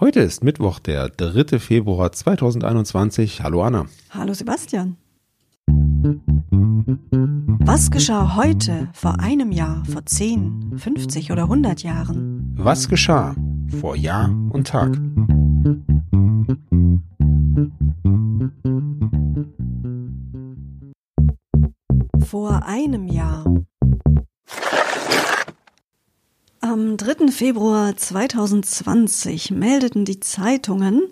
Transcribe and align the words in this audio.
Heute 0.00 0.18
ist 0.20 0.42
Mittwoch, 0.42 0.80
der 0.80 1.08
3. 1.08 1.60
Februar 1.60 2.10
2021. 2.10 3.42
Hallo 3.42 3.62
Anna. 3.62 3.86
Hallo 4.10 4.34
Sebastian. 4.34 4.96
Was 7.60 7.92
geschah 7.92 8.34
heute, 8.34 8.88
vor 8.92 9.20
einem 9.20 9.52
Jahr, 9.52 9.84
vor 9.84 10.04
10, 10.04 10.78
50 10.78 11.30
oder 11.30 11.44
100 11.44 11.84
Jahren? 11.84 12.52
Was 12.56 12.88
geschah 12.88 13.36
vor 13.80 13.94
Jahr 13.94 14.30
und 14.50 14.66
Tag? 14.66 14.98
Vor 22.26 22.66
einem 22.66 23.06
Jahr. 23.06 23.44
Am 26.74 26.96
3. 26.96 27.28
Februar 27.30 27.96
2020 27.96 29.52
meldeten 29.52 30.04
die 30.04 30.18
Zeitungen, 30.18 31.02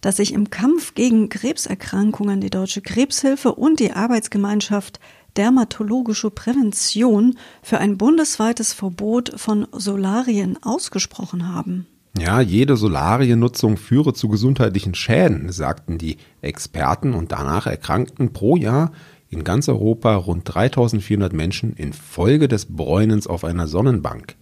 dass 0.00 0.18
sich 0.18 0.32
im 0.32 0.48
Kampf 0.48 0.94
gegen 0.94 1.28
Krebserkrankungen 1.28 2.40
die 2.40 2.50
Deutsche 2.50 2.82
Krebshilfe 2.82 3.52
und 3.52 3.80
die 3.80 3.94
Arbeitsgemeinschaft 3.94 5.00
Dermatologische 5.36 6.30
Prävention 6.30 7.36
für 7.62 7.78
ein 7.78 7.98
bundesweites 7.98 8.72
Verbot 8.72 9.32
von 9.34 9.66
Solarien 9.72 10.56
ausgesprochen 10.62 11.52
haben. 11.52 11.88
Ja, 12.16 12.40
jede 12.40 12.76
Solariennutzung 12.76 13.76
führe 13.76 14.14
zu 14.14 14.28
gesundheitlichen 14.28 14.94
Schäden, 14.94 15.50
sagten 15.50 15.98
die 15.98 16.18
Experten 16.42 17.14
und 17.14 17.32
danach 17.32 17.66
erkrankten 17.66 18.32
pro 18.32 18.54
Jahr 18.54 18.92
in 19.30 19.42
ganz 19.42 19.68
Europa 19.68 20.14
rund 20.14 20.42
3400 20.44 21.32
Menschen 21.32 21.72
infolge 21.72 22.46
des 22.46 22.66
Bräunens 22.66 23.26
auf 23.26 23.42
einer 23.42 23.66
Sonnenbank. 23.66 24.37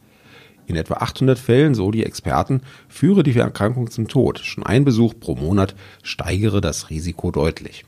In 0.67 0.75
etwa 0.77 0.95
800 0.95 1.39
Fällen, 1.39 1.75
so 1.75 1.91
die 1.91 2.05
Experten, 2.05 2.61
führe 2.89 3.23
die 3.23 3.37
Erkrankung 3.37 3.91
zum 3.91 4.09
Tod. 4.09 4.41
Schon 4.41 4.65
ein 4.65 4.85
Besuch 4.85 5.15
pro 5.19 5.37
Monat 5.37 5.77
steigere 6.03 6.61
das 6.61 6.91
Risiko 6.91 7.31
deutlich. 7.31 7.85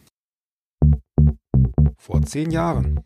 Vor 1.96 2.22
zehn 2.22 2.50
Jahren. 2.50 3.00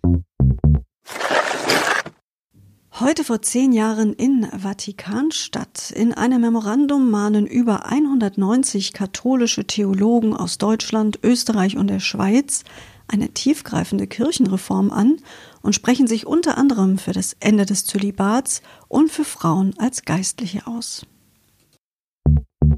Heute 3.00 3.24
vor 3.24 3.40
zehn 3.40 3.72
Jahren 3.72 4.12
in 4.12 4.46
Vatikanstadt. 4.56 5.90
In 5.90 6.12
einem 6.12 6.42
Memorandum 6.42 7.10
mahnen 7.10 7.46
über 7.46 7.86
190 7.86 8.92
katholische 8.92 9.66
Theologen 9.66 10.36
aus 10.36 10.58
Deutschland, 10.58 11.18
Österreich 11.24 11.78
und 11.78 11.88
der 11.88 12.00
Schweiz 12.00 12.64
eine 13.08 13.30
tiefgreifende 13.30 14.06
Kirchenreform 14.06 14.90
an 14.90 15.18
und 15.62 15.74
sprechen 15.74 16.06
sich 16.06 16.26
unter 16.26 16.58
anderem 16.58 16.98
für 16.98 17.12
das 17.12 17.36
Ende 17.40 17.66
des 17.66 17.84
Zölibats 17.86 18.62
und 18.88 19.10
für 19.10 19.24
Frauen 19.24 19.74
als 19.78 20.02
Geistliche 20.04 20.66
aus. 20.66 21.06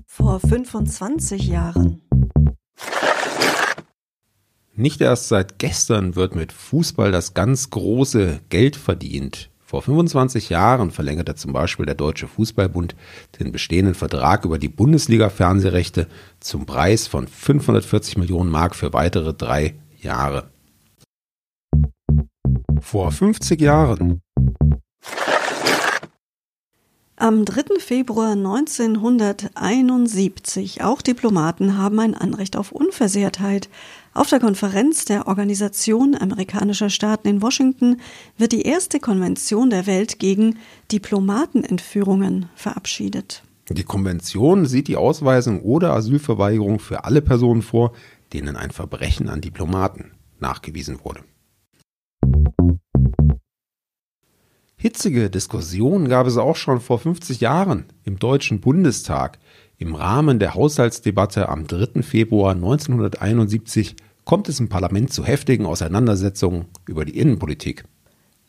Vor 0.06 0.40
25 0.40 1.48
Jahren. 1.48 2.00
Nicht 4.76 5.00
erst 5.00 5.28
seit 5.28 5.58
gestern 5.58 6.16
wird 6.16 6.34
mit 6.34 6.52
Fußball 6.52 7.12
das 7.12 7.34
ganz 7.34 7.70
große 7.70 8.40
Geld 8.48 8.76
verdient. 8.76 9.50
Vor 9.64 9.82
25 9.82 10.50
Jahren 10.50 10.90
verlängerte 10.90 11.34
zum 11.34 11.52
Beispiel 11.52 11.86
der 11.86 11.94
Deutsche 11.94 12.28
Fußballbund 12.28 12.94
den 13.40 13.50
bestehenden 13.50 13.94
Vertrag 13.94 14.44
über 14.44 14.58
die 14.58 14.68
Bundesliga-Fernsehrechte 14.68 16.06
zum 16.38 16.66
Preis 16.66 17.06
von 17.06 17.26
540 17.26 18.18
Millionen 18.18 18.50
Mark 18.50 18.76
für 18.76 18.92
weitere 18.92 19.32
drei 19.32 19.74
Jahre. 20.00 20.53
Vor 22.94 23.10
50 23.10 23.60
Jahren. 23.60 24.22
Am 27.16 27.44
3. 27.44 27.80
Februar 27.80 28.34
1971. 28.34 30.84
Auch 30.84 31.02
Diplomaten 31.02 31.76
haben 31.76 31.98
ein 31.98 32.14
Anrecht 32.14 32.56
auf 32.56 32.70
Unversehrtheit. 32.70 33.68
Auf 34.12 34.28
der 34.28 34.38
Konferenz 34.38 35.06
der 35.06 35.26
Organisation 35.26 36.14
amerikanischer 36.14 36.88
Staaten 36.88 37.26
in 37.26 37.42
Washington 37.42 37.96
wird 38.38 38.52
die 38.52 38.62
erste 38.62 39.00
Konvention 39.00 39.70
der 39.70 39.88
Welt 39.88 40.20
gegen 40.20 40.58
Diplomatenentführungen 40.92 42.48
verabschiedet. 42.54 43.42
Die 43.70 43.82
Konvention 43.82 44.66
sieht 44.66 44.86
die 44.86 44.96
Ausweisung 44.96 45.62
oder 45.62 45.94
Asylverweigerung 45.94 46.78
für 46.78 47.02
alle 47.02 47.22
Personen 47.22 47.62
vor, 47.62 47.92
denen 48.32 48.54
ein 48.54 48.70
Verbrechen 48.70 49.28
an 49.28 49.40
Diplomaten 49.40 50.12
nachgewiesen 50.38 51.00
wurde. 51.02 51.22
Hitzige 54.84 55.30
Diskussionen 55.30 56.10
gab 56.10 56.26
es 56.26 56.36
auch 56.36 56.56
schon 56.56 56.78
vor 56.78 56.98
50 56.98 57.40
Jahren 57.40 57.86
im 58.04 58.18
Deutschen 58.18 58.60
Bundestag. 58.60 59.38
Im 59.78 59.94
Rahmen 59.94 60.38
der 60.38 60.52
Haushaltsdebatte 60.52 61.48
am 61.48 61.66
3. 61.66 62.02
Februar 62.02 62.52
1971 62.52 63.96
kommt 64.26 64.50
es 64.50 64.60
im 64.60 64.68
Parlament 64.68 65.10
zu 65.10 65.24
heftigen 65.24 65.64
Auseinandersetzungen 65.64 66.66
über 66.86 67.06
die 67.06 67.18
Innenpolitik. 67.18 67.84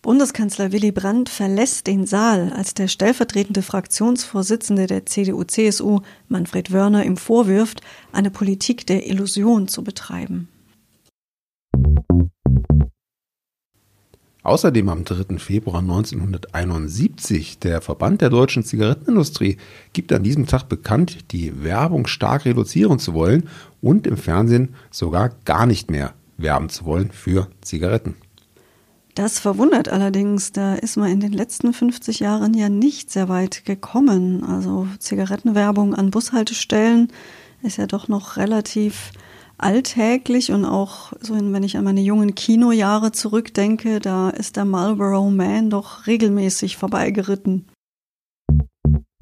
Bundeskanzler 0.01 0.74
Willy 0.74 0.91
Brandt 0.91 1.29
verlässt 1.29 1.88
den 1.88 2.06
Saal, 2.06 2.51
als 2.51 2.74
der 2.74 2.90
stellvertretende 2.90 3.62
Fraktionsvorsitzende 3.62 4.88
der 4.88 5.06
CDU-CSU, 5.06 6.01
Manfred 6.28 6.74
Wörner, 6.74 7.06
ihm 7.06 7.16
vorwirft, 7.16 7.79
eine 8.12 8.29
Politik 8.29 8.85
der 8.85 9.07
Illusion 9.07 9.69
zu 9.69 9.85
betreiben. 9.85 10.50
Außerdem 14.45 14.89
am 14.89 15.06
3. 15.06 15.39
Februar 15.39 15.79
1971 15.79 17.57
der 17.57 17.81
Verband 17.81 18.22
der 18.22 18.29
deutschen 18.29 18.63
Zigarettenindustrie 18.63 19.57
gibt 19.91 20.13
an 20.13 20.22
diesem 20.22 20.45
Tag 20.45 20.69
bekannt, 20.69 21.31
die 21.31 21.63
Werbung 21.63 22.06
stark 22.06 22.45
reduzieren 22.45 23.00
zu 23.00 23.16
wollen 23.16 23.50
und 23.81 24.06
im 24.06 24.17
Fernsehen 24.17 24.75
sogar 24.91 25.31
gar 25.45 25.66
nicht 25.66 25.89
mehr 25.89 26.13
werben 26.38 26.69
zu 26.69 26.85
wollen 26.85 27.09
für 27.09 27.47
Zigaretten. 27.61 28.13
Das 29.16 29.39
verwundert 29.39 29.89
allerdings, 29.89 30.51
da 30.51 30.75
ist 30.75 30.95
man 30.95 31.09
in 31.09 31.22
den 31.22 31.33
letzten 31.33 31.73
50 31.73 32.19
Jahren 32.19 32.53
ja 32.53 32.69
nicht 32.69 33.09
sehr 33.09 33.29
weit 33.29 33.66
gekommen. 33.66 34.44
Also 34.44 34.88
Zigarettenwerbung 35.00 35.95
an 35.95 36.12
Bushaltestellen 36.12 37.07
ist 37.63 37.77
ja 37.77 37.88
doch 37.88 38.09
noch 38.09 38.38
relativ 38.38 39.12
alltäglich 39.58 40.52
und 40.52 40.66
auch 40.66 41.14
so, 41.20 41.36
wenn 41.36 41.64
ich 41.64 41.78
an 41.78 41.84
meine 41.84 42.02
jungen 42.02 42.36
Kinojahre 42.36 43.12
zurückdenke, 43.12 44.00
da 44.00 44.30
ist 44.30 44.56
der 44.56 44.66
Marlboro 44.66 45.30
Man 45.30 45.70
doch 45.70 46.08
regelmäßig 46.08 46.78
vorbeigeritten. 46.78 47.68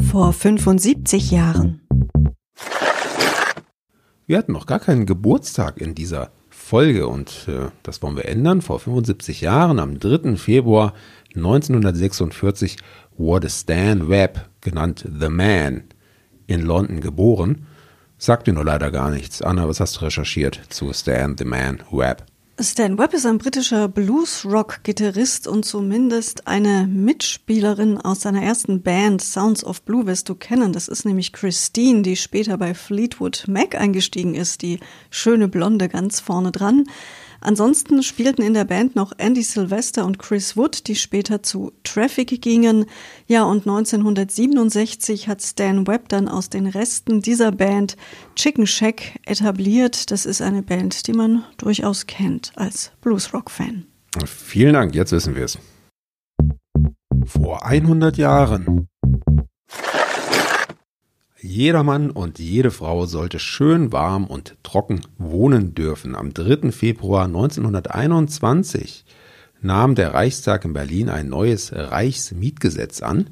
Vor 0.02 0.34
75 0.34 1.32
Jahren. 1.32 1.82
Wir 4.26 4.38
hatten 4.38 4.54
noch 4.54 4.66
gar 4.66 4.80
keinen 4.80 5.06
Geburtstag 5.06 5.82
in 5.82 5.96
dieser 5.96 6.32
Folge 6.50 7.08
und 7.08 7.48
äh, 7.48 7.70
das 7.84 8.02
wollen 8.02 8.16
wir 8.16 8.26
ändern. 8.26 8.62
Vor 8.62 8.80
75 8.80 9.42
Jahren, 9.42 9.80
am 9.80 10.00
3. 10.00 10.38
Februar 10.38 10.94
1946, 11.36 12.78
wurde 13.18 13.50
Stan 13.50 14.08
Webb, 14.08 14.50
genannt 14.62 15.06
The 15.20 15.30
Man, 15.30 15.84
in 16.48 16.62
London 16.62 17.02
geboren. 17.02 17.68
Sagt 18.24 18.48
dir 18.48 18.54
nur 18.54 18.64
leider 18.64 18.90
gar 18.90 19.12
nichts. 19.12 19.42
Anna, 19.42 19.68
was 19.68 19.82
hast 19.82 19.98
du 19.98 20.06
recherchiert 20.06 20.58
zu 20.70 20.94
Stan 20.94 21.36
the 21.38 21.44
Man 21.44 21.84
Webb? 21.92 22.24
Stan 22.58 22.98
Webb 22.98 23.14
ist 23.14 23.26
ein 23.26 23.38
britischer 23.38 23.90
Blues-Rock-Gitarrist 23.90 25.46
und 25.46 25.66
zumindest 25.66 26.48
eine 26.48 26.88
Mitspielerin 26.88 27.98
aus 27.98 28.22
seiner 28.22 28.42
ersten 28.42 28.82
Band 28.82 29.22
Sounds 29.22 29.66
of 29.66 29.82
Blue 29.82 30.06
wirst 30.06 30.30
du 30.30 30.36
kennen. 30.36 30.72
Das 30.72 30.88
ist 30.88 31.04
nämlich 31.04 31.34
Christine, 31.34 32.02
die 32.02 32.16
später 32.16 32.58
bei 32.58 32.74
Fleetwood 32.74 33.44
Mac 33.50 33.76
eingestiegen 33.76 34.36
ist, 34.36 34.62
die 34.62 34.80
schöne 35.10 35.50
Blonde 35.50 35.90
ganz 35.90 36.22
vorne 36.22 36.54
dran. 36.54 36.86
Ansonsten 37.44 38.04
spielten 38.04 38.42
in 38.42 38.54
der 38.54 38.64
Band 38.64 38.96
noch 38.96 39.12
Andy 39.18 39.44
Sylvester 39.44 40.06
und 40.06 40.18
Chris 40.18 40.56
Wood, 40.56 40.88
die 40.88 40.96
später 40.96 41.44
zu 41.44 41.74
Traffic 41.84 42.42
gingen. 42.42 42.86
Ja, 43.28 43.44
und 43.44 43.68
1967 43.68 45.28
hat 45.28 45.42
Stan 45.42 45.86
Webb 45.86 46.08
dann 46.08 46.30
aus 46.30 46.50
den 46.50 46.68
Resten 46.68 47.22
dieser 47.22 47.52
Band 47.52 47.98
Chicken 48.36 48.66
Shack 48.66 49.20
etabliert. 49.26 50.10
Das 50.10 50.26
ist 50.26 50.42
eine 50.42 50.64
Band, 50.64 51.06
die 51.08 51.14
man 51.14 51.44
durchaus 51.58 52.08
kennt 52.08 52.54
als 52.56 52.94
Bluesrock-Fan. 53.02 53.88
Vielen 54.26 54.74
Dank, 54.74 54.96
jetzt 54.96 55.12
wissen 55.12 55.36
wir 55.36 55.44
es. 55.44 55.58
Vor 57.26 57.66
100 57.66 58.16
Jahren 58.18 58.88
jeder 61.44 61.84
Mann 61.84 62.10
und 62.10 62.40
jede 62.40 62.72
Frau 62.72 63.06
sollte 63.06 63.38
schön 63.38 63.92
warm 63.92 64.26
und 64.26 64.56
trocken 64.64 65.02
wohnen 65.18 65.76
dürfen. 65.76 66.16
Am 66.16 66.34
3. 66.34 66.72
Februar 66.72 67.26
1921 67.26 69.04
nahm 69.62 69.94
der 69.96 70.14
Reichstag 70.14 70.64
in 70.64 70.72
Berlin 70.72 71.10
ein 71.10 71.28
neues 71.28 71.74
Reichsmietgesetz 71.74 73.02
an. 73.02 73.30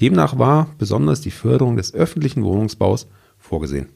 Demnach 0.00 0.38
war 0.38 0.74
besonders 0.78 1.20
die 1.20 1.30
Förderung 1.30 1.76
des 1.76 1.94
öffentlichen 1.94 2.42
Wohnungsbaus 2.42 3.06
vorgesehen. 3.38 3.88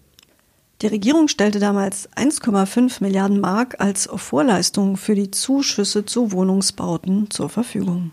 Die 0.82 0.86
Regierung 0.86 1.26
stellte 1.26 1.58
damals 1.58 2.08
1,5 2.12 3.02
Milliarden 3.02 3.40
Mark 3.40 3.80
als 3.80 4.08
Vorleistung 4.14 4.96
für 4.96 5.16
die 5.16 5.32
Zuschüsse 5.32 6.04
zu 6.04 6.30
Wohnungsbauten 6.30 7.30
zur 7.30 7.48
Verfügung. 7.48 8.12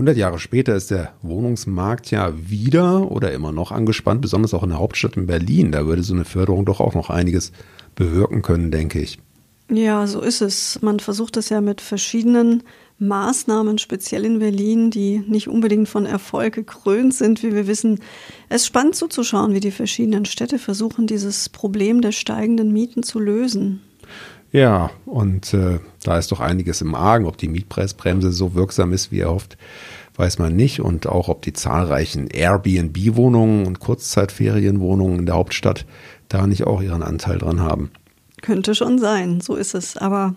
100 0.00 0.16
Jahre 0.16 0.38
später 0.38 0.74
ist 0.74 0.90
der 0.90 1.12
Wohnungsmarkt 1.20 2.10
ja 2.10 2.32
wieder 2.34 3.12
oder 3.12 3.32
immer 3.32 3.52
noch 3.52 3.70
angespannt, 3.70 4.22
besonders 4.22 4.54
auch 4.54 4.62
in 4.62 4.70
der 4.70 4.78
Hauptstadt 4.78 5.18
in 5.18 5.26
Berlin. 5.26 5.72
Da 5.72 5.84
würde 5.84 6.02
so 6.02 6.14
eine 6.14 6.24
Förderung 6.24 6.64
doch 6.64 6.80
auch 6.80 6.94
noch 6.94 7.10
einiges 7.10 7.52
bewirken 7.96 8.40
können, 8.40 8.70
denke 8.70 8.98
ich. 8.98 9.18
Ja, 9.70 10.06
so 10.06 10.22
ist 10.22 10.40
es. 10.40 10.80
Man 10.80 11.00
versucht 11.00 11.36
es 11.36 11.50
ja 11.50 11.60
mit 11.60 11.82
verschiedenen 11.82 12.62
Maßnahmen, 12.98 13.76
speziell 13.76 14.24
in 14.24 14.38
Berlin, 14.38 14.90
die 14.90 15.22
nicht 15.28 15.48
unbedingt 15.48 15.90
von 15.90 16.06
Erfolg 16.06 16.54
gekrönt 16.54 17.12
sind, 17.12 17.42
wie 17.42 17.54
wir 17.54 17.66
wissen. 17.66 18.00
Es 18.48 18.62
ist 18.62 18.68
spannend 18.68 18.96
zuzuschauen, 18.96 19.52
wie 19.52 19.60
die 19.60 19.70
verschiedenen 19.70 20.24
Städte 20.24 20.58
versuchen, 20.58 21.08
dieses 21.08 21.50
Problem 21.50 22.00
der 22.00 22.12
steigenden 22.12 22.72
Mieten 22.72 23.02
zu 23.02 23.18
lösen. 23.18 23.82
Ja, 24.52 24.90
und 25.06 25.54
äh, 25.54 25.78
da 26.02 26.18
ist 26.18 26.32
doch 26.32 26.40
einiges 26.40 26.80
im 26.80 26.94
Argen. 26.94 27.26
Ob 27.26 27.36
die 27.36 27.48
Mietpreisbremse 27.48 28.32
so 28.32 28.54
wirksam 28.54 28.92
ist, 28.92 29.12
wie 29.12 29.20
erhofft, 29.20 29.56
weiß 30.16 30.38
man 30.38 30.56
nicht. 30.56 30.80
Und 30.80 31.06
auch 31.06 31.28
ob 31.28 31.42
die 31.42 31.52
zahlreichen 31.52 32.26
Airbnb-Wohnungen 32.26 33.66
und 33.66 33.80
Kurzzeitferienwohnungen 33.80 35.20
in 35.20 35.26
der 35.26 35.36
Hauptstadt 35.36 35.86
da 36.28 36.46
nicht 36.46 36.64
auch 36.64 36.82
ihren 36.82 37.02
Anteil 37.02 37.38
dran 37.38 37.60
haben. 37.60 37.90
Könnte 38.42 38.74
schon 38.74 38.98
sein, 38.98 39.40
so 39.40 39.54
ist 39.54 39.74
es. 39.74 39.96
Aber 39.96 40.34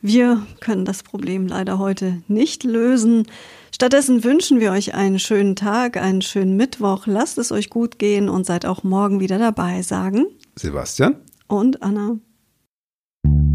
wir 0.00 0.42
können 0.60 0.84
das 0.84 1.02
Problem 1.02 1.46
leider 1.46 1.78
heute 1.78 2.22
nicht 2.26 2.64
lösen. 2.64 3.26
Stattdessen 3.72 4.24
wünschen 4.24 4.60
wir 4.60 4.72
euch 4.72 4.94
einen 4.94 5.18
schönen 5.18 5.54
Tag, 5.54 5.96
einen 5.96 6.22
schönen 6.22 6.56
Mittwoch. 6.56 7.06
Lasst 7.06 7.38
es 7.38 7.52
euch 7.52 7.70
gut 7.70 7.98
gehen 7.98 8.28
und 8.28 8.46
seid 8.46 8.66
auch 8.66 8.82
morgen 8.82 9.20
wieder 9.20 9.38
dabei, 9.38 9.82
sagen 9.82 10.26
Sebastian 10.56 11.16
und 11.46 11.82
Anna. 11.82 12.18